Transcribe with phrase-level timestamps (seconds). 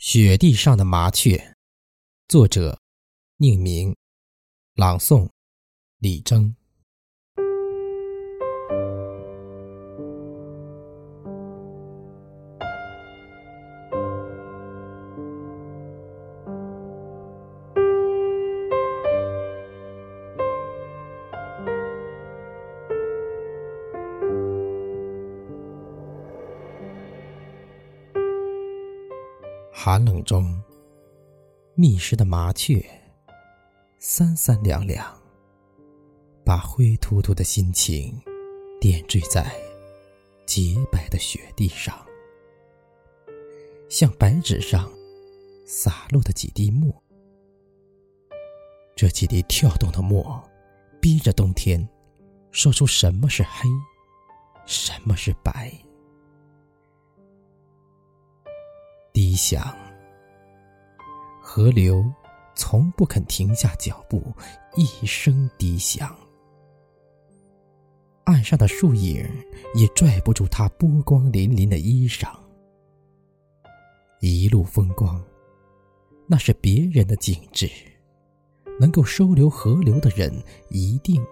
[0.00, 1.54] 雪地上的麻雀，
[2.26, 2.80] 作者：
[3.36, 3.94] 宁明，
[4.74, 5.28] 朗诵：
[5.98, 6.56] 李征。
[29.72, 30.60] 寒冷中，
[31.74, 32.84] 觅食的麻雀，
[33.98, 35.06] 三三两两，
[36.44, 38.20] 把灰秃秃的心情
[38.80, 39.50] 点缀在
[40.44, 41.96] 洁白的雪地上，
[43.88, 44.90] 像白纸上
[45.64, 46.92] 洒落的几滴墨。
[48.96, 50.42] 这几滴跳动的墨，
[51.00, 51.88] 逼着冬天
[52.50, 53.68] 说出什么是黑，
[54.66, 55.72] 什么是白。
[59.30, 59.72] 低响，
[61.40, 62.04] 河流
[62.56, 64.20] 从不肯停下脚步，
[64.74, 66.18] 一声低响。
[68.24, 69.24] 岸上的树影
[69.76, 72.28] 也拽不住他波光粼粼的衣裳。
[74.18, 75.24] 一路风光，
[76.26, 77.70] 那是别人的景致。
[78.80, 81.24] 能够收留河流的人，一定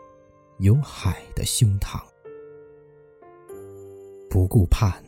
[0.58, 2.00] 有海的胸膛。
[4.30, 5.04] 不顾盼，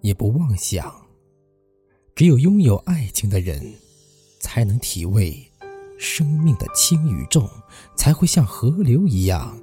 [0.00, 0.90] 也不妄想。
[2.20, 3.72] 只有拥有爱情的人，
[4.40, 5.50] 才能体味
[5.98, 7.48] 生命的轻与重，
[7.96, 9.58] 才会像河流一样，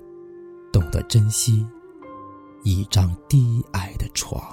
[0.73, 1.63] 懂得珍惜
[2.63, 4.43] 一张低矮的床。